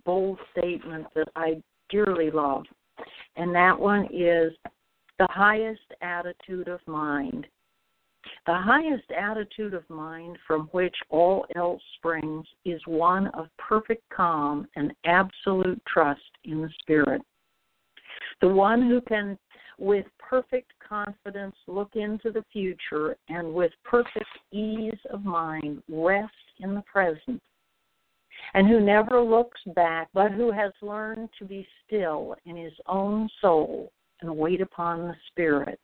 bold 0.06 0.40
statement 0.52 1.08
that 1.16 1.28
I 1.36 1.62
dearly 1.90 2.32
love, 2.32 2.66
and 3.38 3.54
that 3.56 3.78
one 3.78 4.06
is 4.06 4.54
the 5.20 5.28
highest 5.30 5.82
attitude 6.02 6.68
of 6.68 6.80
mind 6.86 7.48
the 8.46 8.54
highest 8.54 9.10
attitude 9.12 9.74
of 9.74 9.90
mind 9.90 10.38
from 10.48 10.68
which 10.72 10.96
all 11.10 11.46
else 11.56 11.82
springs 11.98 12.46
is 12.66 12.82
one 12.86 13.28
of 13.28 13.48
perfect 13.58 14.04
calm 14.10 14.68
and 14.76 14.94
absolute 15.06 15.82
trust 15.88 16.22
in 16.44 16.62
the 16.62 16.70
Spirit. 16.82 17.22
The 18.42 18.48
one 18.48 18.82
who 18.82 19.02
can, 19.02 19.38
with 19.78 20.06
perfect 20.18 20.72
confidence, 20.88 21.56
look 21.68 21.96
into 21.96 22.32
the 22.32 22.46
future 22.52 23.16
and 23.30 23.54
with 23.54 23.72
perfect 23.84 24.26
ease 24.52 25.00
of 25.12 25.24
mind 25.24 25.82
rest 25.88 26.34
in 26.60 26.74
the 26.74 26.84
present, 26.92 27.42
and 28.54 28.68
who 28.68 28.80
never 28.80 29.22
looks 29.22 29.62
back, 29.76 30.10
but 30.14 30.32
who 30.32 30.52
has 30.52 30.72
learned 30.82 31.30
to 31.38 31.46
be 31.46 31.68
still 31.86 32.36
in 32.46 32.56
his 32.56 32.74
own 32.88 33.30
soul 33.40 33.92
and 34.22 34.36
wait 34.36 34.62
upon 34.62 35.08
the 35.08 35.16
Spirit 35.28 35.80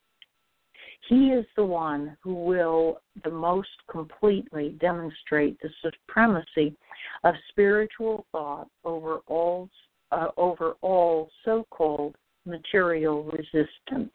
he 1.07 1.29
is 1.29 1.45
the 1.55 1.65
one 1.65 2.17
who 2.21 2.33
will 2.33 3.01
the 3.23 3.29
most 3.29 3.69
completely 3.89 4.75
demonstrate 4.79 5.57
the 5.61 5.69
supremacy 5.81 6.75
of 7.23 7.33
spiritual 7.49 8.25
thought 8.31 8.67
over 8.83 9.19
all 9.27 9.69
uh, 10.11 10.27
over 10.37 10.73
all 10.81 11.29
so-called 11.43 12.15
material 12.45 13.23
resistance. 13.25 14.13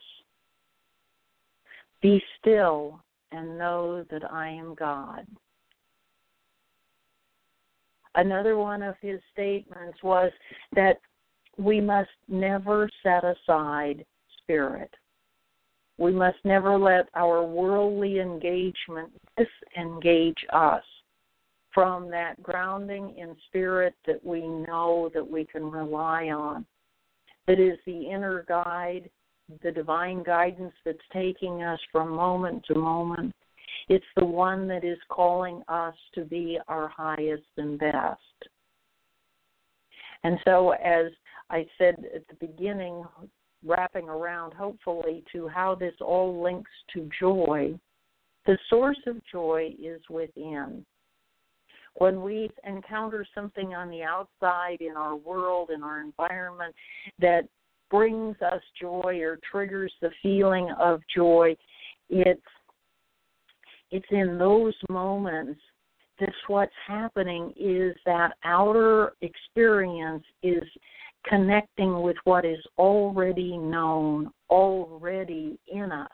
Be 2.01 2.23
still 2.41 3.03
and 3.31 3.59
know 3.59 4.05
that 4.11 4.31
I 4.31 4.49
am 4.49 4.75
God. 4.75 5.27
Another 8.15 8.57
one 8.57 8.83
of 8.83 8.95
his 9.01 9.21
statements 9.33 9.99
was 10.03 10.33
that 10.75 10.99
we 11.59 11.81
must 11.81 12.11
never 12.29 12.89
set 13.03 13.23
aside 13.25 14.05
spirit. 14.43 14.93
We 16.03 16.11
must 16.11 16.39
never 16.43 16.77
let 16.77 17.09
our 17.15 17.45
worldly 17.45 18.19
engagement 18.19 19.13
disengage 19.37 20.45
us 20.53 20.83
from 21.73 22.11
that 22.11 22.43
grounding 22.43 23.17
in 23.17 23.37
spirit 23.47 23.95
that 24.09 24.25
we 24.27 24.41
know 24.41 25.13
that 25.15 25.25
we 25.25 25.45
can 25.45 25.71
rely 25.71 26.31
on. 26.31 26.67
That 27.47 27.61
is 27.61 27.79
the 27.87 28.11
inner 28.11 28.45
guide, 28.49 29.11
the 29.63 29.71
divine 29.71 30.25
guidance 30.25 30.75
that's 30.85 30.99
taking 31.13 31.63
us 31.63 31.79
from 31.93 32.11
moment 32.11 32.65
to 32.65 32.75
moment. 32.75 33.33
It's 33.89 34.05
the 34.17 34.25
one 34.25 34.67
that 34.67 34.83
is 34.83 34.99
calling 35.09 35.63
us 35.69 35.95
to 36.17 36.25
be 36.25 36.59
our 36.67 36.89
highest 36.89 37.47
and 37.59 37.79
best. 37.79 38.19
And 40.25 40.37
so, 40.45 40.71
as 40.71 41.13
I 41.49 41.65
said 41.79 41.95
at 42.13 42.27
the 42.27 42.45
beginning, 42.45 43.05
wrapping 43.65 44.09
around, 44.09 44.53
hopefully, 44.55 45.25
to 45.33 45.49
how 45.49 45.75
this 45.75 45.95
all 46.01 46.43
links 46.43 46.71
to 46.95 47.09
joy. 47.19 47.79
The 48.47 48.59
source 48.69 49.01
of 49.07 49.17
joy 49.31 49.75
is 49.83 50.01
within. 50.11 50.85
When 51.95 52.23
we 52.23 52.51
encounter 52.67 53.27
something 53.35 53.75
on 53.75 53.91
the 53.91 54.03
outside 54.03 54.81
in 54.81 54.97
our 54.97 55.15
world, 55.15 55.71
in 55.75 55.83
our 55.83 56.01
environment, 56.01 56.75
that 57.21 57.43
brings 57.91 58.37
us 58.41 58.63
joy 58.81 59.21
or 59.21 59.39
triggers 59.51 59.93
the 60.01 60.11
feeling 60.23 60.71
of 60.81 61.01
joy, 61.15 61.55
it's 62.09 62.41
it's 63.91 64.07
in 64.11 64.39
those 64.39 64.75
moments 64.89 65.61
that 66.19 66.33
what's 66.47 66.73
happening 66.87 67.53
is 67.59 67.95
that 68.07 68.33
outer 68.45 69.13
experience 69.21 70.25
is 70.43 70.63
connecting 71.27 72.03
with 72.03 72.17
what 72.25 72.45
is 72.45 72.59
already 72.79 73.57
known, 73.57 74.31
already 74.51 75.59
in 75.73 75.93
us. 75.93 76.09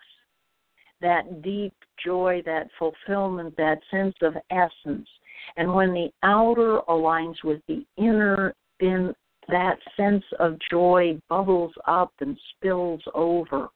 That 1.01 1.43
deep 1.43 1.75
joy, 2.05 2.43
that 2.45 2.69
fulfillment, 2.79 3.57
that 3.57 3.79
sense 3.91 4.15
of 4.23 4.35
essence. 4.51 5.09
And 5.57 5.73
when 5.73 5.93
the 5.93 6.09
outer 6.23 6.81
aligns 6.89 7.37
with 7.45 7.61
the 7.69 7.87
inner, 7.97 8.55
then 8.81 9.15
that 9.49 9.79
sense 9.97 10.25
of 10.39 10.59
joy 10.71 11.21
bubbles 11.29 11.73
up 11.87 12.13
and 12.21 12.39
spills 12.57 13.01
over. 13.15 13.69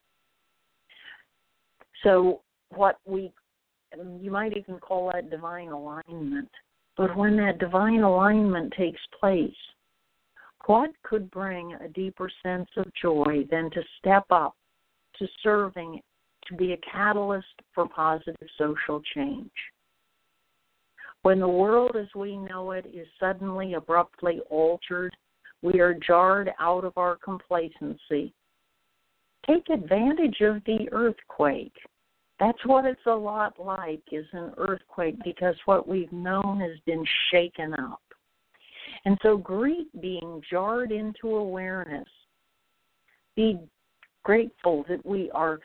So, 2.02 2.40
what 2.70 2.98
we, 3.06 3.32
you 4.20 4.30
might 4.30 4.56
even 4.56 4.78
call 4.78 5.12
that 5.12 5.30
divine 5.30 5.68
alignment. 5.68 6.48
But 6.96 7.16
when 7.16 7.36
that 7.36 7.58
divine 7.58 8.02
alignment 8.02 8.72
takes 8.76 9.00
place, 9.18 9.50
what 10.66 10.90
could 11.02 11.30
bring 11.30 11.74
a 11.74 11.88
deeper 11.88 12.30
sense 12.42 12.68
of 12.76 12.86
joy 13.00 13.46
than 13.50 13.70
to 13.70 13.82
step 13.98 14.24
up 14.30 14.54
to 15.18 15.26
serving, 15.42 16.00
to 16.48 16.54
be 16.56 16.72
a 16.72 16.78
catalyst 16.78 17.46
for 17.74 17.88
positive 17.88 18.48
social 18.58 19.00
change? 19.14 19.50
When 21.22 21.38
the 21.38 21.48
world 21.48 21.96
as 21.96 22.08
we 22.16 22.36
know 22.36 22.72
it 22.72 22.86
is 22.92 23.06
suddenly 23.20 23.74
abruptly 23.74 24.40
altered, 24.50 25.14
we 25.62 25.80
are 25.80 25.94
jarred 25.94 26.50
out 26.58 26.84
of 26.84 26.98
our 26.98 27.16
complacency. 27.16 28.32
Take 29.46 29.68
advantage 29.70 30.40
of 30.40 30.62
the 30.64 30.88
earthquake. 30.90 31.74
That's 32.40 32.64
what 32.66 32.84
it's 32.84 33.06
a 33.06 33.14
lot 33.14 33.54
like 33.64 34.02
is 34.10 34.26
an 34.32 34.52
earthquake 34.56 35.16
because 35.24 35.54
what 35.64 35.86
we've 35.86 36.12
known 36.12 36.60
has 36.60 36.78
been 36.86 37.04
shaken 37.30 37.74
up. 37.74 38.02
And 39.04 39.18
so 39.22 39.36
greet 39.36 39.88
being 40.00 40.42
jarred 40.48 40.92
into 40.92 41.36
awareness. 41.36 42.08
Be 43.34 43.58
grateful 44.22 44.84
that 44.88 45.04
we 45.04 45.30
are 45.32 45.58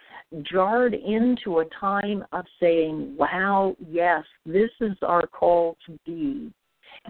jarred 0.43 0.93
into 0.93 1.60
a 1.60 1.65
time 1.80 2.26
of 2.32 2.45
saying, 2.60 3.15
wow, 3.17 3.76
yes, 3.88 4.23
this 4.45 4.71
is 4.82 4.97
our 5.04 5.28
call 5.28 5.78
to 5.86 6.00
be. 6.06 6.52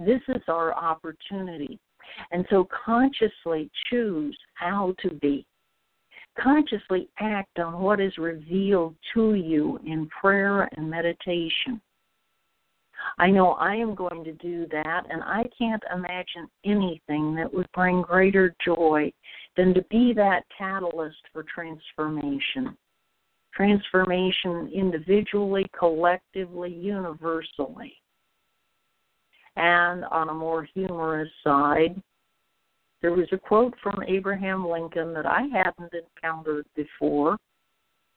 This 0.05 0.21
is 0.27 0.41
our 0.47 0.73
opportunity. 0.73 1.79
And 2.31 2.45
so 2.49 2.67
consciously 2.85 3.69
choose 3.89 4.37
how 4.55 4.95
to 5.01 5.11
be. 5.15 5.45
Consciously 6.39 7.09
act 7.19 7.57
on 7.59 7.79
what 7.79 7.99
is 7.99 8.17
revealed 8.17 8.95
to 9.13 9.33
you 9.33 9.79
in 9.85 10.07
prayer 10.07 10.69
and 10.75 10.89
meditation. 10.89 11.81
I 13.17 13.29
know 13.29 13.51
I 13.53 13.75
am 13.75 13.95
going 13.95 14.23
to 14.23 14.33
do 14.33 14.67
that, 14.71 15.03
and 15.09 15.23
I 15.23 15.43
can't 15.57 15.83
imagine 15.93 16.49
anything 16.65 17.35
that 17.35 17.51
would 17.53 17.71
bring 17.73 18.01
greater 18.01 18.55
joy 18.63 19.11
than 19.55 19.73
to 19.73 19.81
be 19.89 20.13
that 20.13 20.43
catalyst 20.55 21.17
for 21.33 21.43
transformation. 21.43 22.77
Transformation 23.53 24.71
individually, 24.73 25.65
collectively, 25.77 26.71
universally. 26.71 27.93
And 29.55 30.05
on 30.05 30.29
a 30.29 30.33
more 30.33 30.67
humorous 30.75 31.29
side, 31.43 31.99
there 33.01 33.11
was 33.13 33.27
a 33.31 33.37
quote 33.37 33.73
from 33.81 34.03
Abraham 34.07 34.67
Lincoln 34.67 35.13
that 35.13 35.25
I 35.25 35.43
hadn't 35.51 35.93
encountered 35.93 36.65
before, 36.75 37.37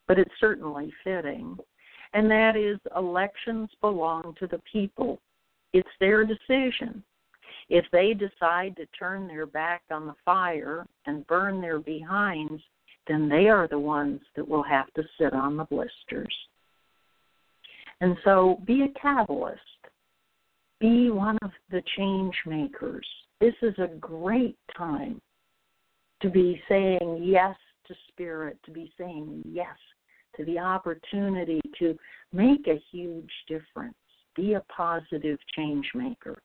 but 0.06 0.18
it's 0.18 0.30
certainly 0.40 0.92
fitting. 1.04 1.58
And 2.12 2.30
that 2.30 2.56
is 2.56 2.78
elections 2.96 3.70
belong 3.80 4.34
to 4.40 4.46
the 4.46 4.60
people. 4.70 5.20
It's 5.72 5.88
their 6.00 6.24
decision. 6.24 7.02
If 7.68 7.84
they 7.92 8.14
decide 8.14 8.76
to 8.76 8.86
turn 8.98 9.28
their 9.28 9.46
back 9.46 9.82
on 9.90 10.06
the 10.06 10.16
fire 10.24 10.86
and 11.06 11.26
burn 11.28 11.60
their 11.60 11.78
behinds, 11.78 12.62
then 13.06 13.28
they 13.28 13.48
are 13.48 13.68
the 13.68 13.78
ones 13.78 14.20
that 14.34 14.46
will 14.46 14.64
have 14.64 14.92
to 14.94 15.04
sit 15.18 15.32
on 15.32 15.56
the 15.56 15.64
blisters. 15.64 16.34
And 18.00 18.16
so 18.24 18.60
be 18.64 18.82
a 18.82 19.00
catalyst. 19.00 19.60
Be 20.80 21.10
one 21.10 21.38
of 21.42 21.50
the 21.70 21.82
change 21.96 22.34
makers. 22.46 23.06
This 23.40 23.54
is 23.62 23.74
a 23.78 23.94
great 24.00 24.56
time 24.76 25.20
to 26.22 26.30
be 26.30 26.60
saying 26.68 27.20
yes 27.22 27.54
to 27.86 27.94
spirit, 28.08 28.58
to 28.64 28.70
be 28.70 28.92
saying 28.98 29.42
yes 29.44 29.76
to 30.40 30.46
the 30.46 30.58
opportunity 30.58 31.60
to 31.78 31.96
make 32.32 32.66
a 32.66 32.82
huge 32.90 33.30
difference, 33.46 33.94
be 34.34 34.54
a 34.54 34.62
positive 34.74 35.38
change 35.54 35.86
maker. 35.94 36.40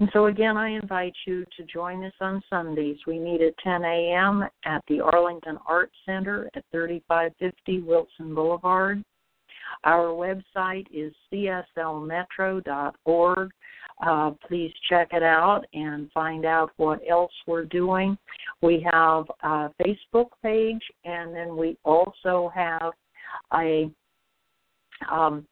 And 0.00 0.10
so, 0.12 0.26
again, 0.26 0.56
I 0.56 0.70
invite 0.70 1.14
you 1.24 1.44
to 1.56 1.62
join 1.72 2.02
us 2.04 2.12
on 2.20 2.42
Sundays. 2.50 2.96
We 3.06 3.20
meet 3.20 3.40
at 3.40 3.56
10 3.62 3.84
a.m. 3.84 4.42
at 4.64 4.82
the 4.88 4.98
Arlington 5.00 5.56
Arts 5.66 5.94
Center 6.04 6.50
at 6.54 6.64
3550 6.72 7.82
Wilson 7.82 8.34
Boulevard. 8.34 9.04
Our 9.84 10.08
website 10.08 10.88
is 10.92 11.14
cslmetro.org. 11.32 13.50
Uh, 14.04 14.32
please 14.48 14.72
check 14.88 15.08
it 15.12 15.22
out 15.22 15.62
and 15.72 16.10
find 16.12 16.44
out 16.44 16.70
what 16.76 17.00
else 17.08 17.32
we're 17.46 17.64
doing. 17.64 18.18
We 18.60 18.84
have 18.90 19.24
a 19.42 19.70
Facebook 19.80 20.30
page, 20.42 20.82
and 21.04 21.34
then 21.34 21.56
we 21.56 21.78
also 21.84 22.50
have 22.54 22.92
a 23.52 23.90
um, 25.10 25.46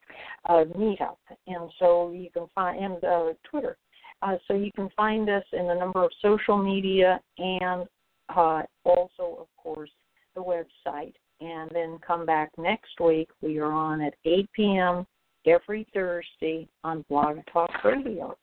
a 0.47 0.65
meetup, 0.65 1.17
and 1.47 1.71
so 1.79 2.13
you 2.13 2.31
can 2.33 2.47
find 2.55 2.83
and 2.83 3.05
uh, 3.05 3.33
Twitter. 3.45 3.77
Uh, 4.23 4.37
so 4.47 4.55
you 4.55 4.71
can 4.73 4.89
find 4.97 5.29
us 5.29 5.43
in 5.53 5.69
a 5.71 5.75
number 5.75 6.05
of 6.05 6.11
social 6.21 6.57
media 6.57 7.21
and 7.39 7.89
uh, 8.29 8.63
also, 8.85 9.37
of 9.41 9.47
course, 9.57 9.91
the 10.35 10.41
website. 10.41 11.15
And 11.41 11.69
then 11.75 11.99
come 12.07 12.25
back 12.25 12.53
next 12.57 13.01
week. 13.01 13.29
We 13.41 13.59
are 13.59 13.73
on 13.73 14.01
at 14.01 14.15
8 14.25 14.49
p.m 14.55 15.07
every 15.47 15.87
Thursday 15.93 16.69
on 16.85 17.05
Blog 17.09 17.39
Talk 17.53 17.71
Radio. 17.85 18.37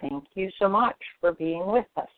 Thank 0.00 0.24
you 0.34 0.50
so 0.58 0.68
much 0.68 0.96
for 1.20 1.32
being 1.32 1.66
with 1.66 1.86
us. 1.96 2.08